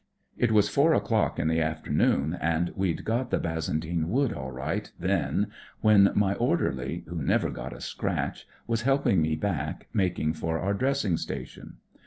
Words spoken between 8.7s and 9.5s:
helping me